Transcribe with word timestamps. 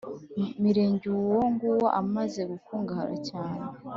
Mirenge 0.61 1.05
uwo 1.21 1.39
nguwo 1.51 1.87
amaze 2.01 2.41
gukungahara 2.51 3.15
cyane 3.29 3.59